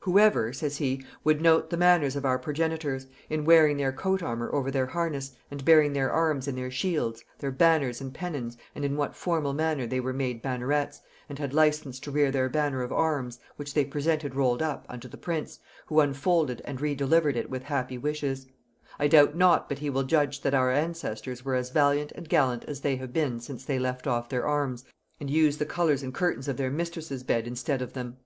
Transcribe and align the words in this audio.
"Whoever," 0.00 0.52
says 0.52 0.78
he, 0.78 1.06
"would 1.22 1.40
note 1.40 1.70
the 1.70 1.76
manners 1.76 2.16
of 2.16 2.24
our 2.24 2.40
progenitors, 2.40 3.06
in 3.30 3.44
wearing 3.44 3.76
their 3.76 3.92
coat 3.92 4.20
armour 4.20 4.52
over 4.52 4.68
their 4.68 4.86
harness, 4.88 5.30
and 5.48 5.64
bearing 5.64 5.92
their 5.92 6.10
arms 6.10 6.48
in 6.48 6.56
their 6.56 6.72
shields, 6.72 7.22
their 7.38 7.52
banners 7.52 8.00
and 8.00 8.12
pennons, 8.12 8.56
and 8.74 8.84
in 8.84 8.96
what 8.96 9.14
formal 9.14 9.52
manner 9.52 9.86
they 9.86 10.00
were 10.00 10.12
made 10.12 10.42
bannerets, 10.42 11.00
and 11.28 11.38
had 11.38 11.54
license 11.54 12.00
to 12.00 12.10
rear 12.10 12.32
their 12.32 12.48
banner 12.48 12.82
of 12.82 12.92
arms, 12.92 13.38
which 13.54 13.74
they 13.74 13.84
presented 13.84 14.34
rolled 14.34 14.60
up, 14.60 14.84
unto 14.88 15.06
the 15.06 15.16
prince, 15.16 15.60
who 15.86 16.00
unfolded 16.00 16.60
and 16.64 16.80
re 16.80 16.96
delivered 16.96 17.36
it 17.36 17.48
with 17.48 17.62
happy 17.62 17.96
wishes; 17.96 18.48
I 18.98 19.06
doubt 19.06 19.36
not 19.36 19.68
but 19.68 19.78
he 19.78 19.88
will 19.88 20.02
judge 20.02 20.40
that 20.40 20.52
our 20.54 20.72
ancestors 20.72 21.44
were 21.44 21.54
as 21.54 21.70
valiant 21.70 22.10
and 22.16 22.28
gallant 22.28 22.64
as 22.64 22.80
they 22.80 22.96
have 22.96 23.12
been 23.12 23.38
since 23.38 23.64
they 23.64 23.78
left 23.78 24.08
off 24.08 24.28
their 24.30 24.44
arms 24.48 24.84
and 25.20 25.30
used 25.30 25.60
the 25.60 25.64
colors 25.64 26.02
and 26.02 26.12
curtains 26.12 26.48
of 26.48 26.56
their 26.56 26.72
mistress' 26.72 27.22
bed 27.22 27.46
instead 27.46 27.80
of 27.80 27.92
them." 27.92 28.16